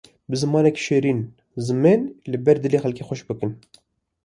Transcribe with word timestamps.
Bi 0.29 0.35
zimanekî 0.41 0.81
şêrîn 0.85 1.19
zimên 1.65 2.01
li 2.31 2.37
ber 2.45 2.57
dilê 2.63 2.79
xelkê 2.83 3.03
xweş 3.07 3.21
bikin. 3.27 3.51